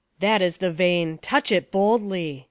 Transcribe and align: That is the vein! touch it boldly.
That 0.17 0.41
is 0.41 0.57
the 0.57 0.71
vein! 0.71 1.19
touch 1.19 1.51
it 1.51 1.69
boldly. 1.69 2.39